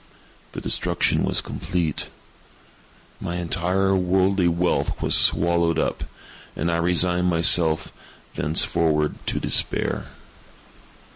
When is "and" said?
6.55-6.71